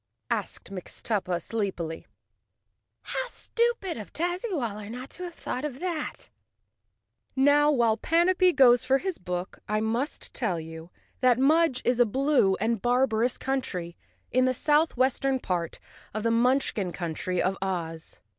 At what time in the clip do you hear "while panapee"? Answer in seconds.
7.69-8.51